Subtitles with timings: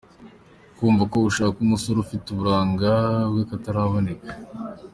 [0.77, 2.91] Kumva ko ushaka umusore ufite uburanga
[3.31, 4.31] bw’akataraboneka.